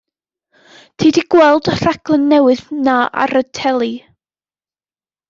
Ti 1.01 1.11
'di 1.17 1.23
gweld 1.35 1.69
y 1.73 1.75
rhaglen 1.81 2.25
newydd 2.31 2.63
'na 2.87 2.97
ar 3.25 3.35
y 3.41 3.45
teli? 3.59 3.91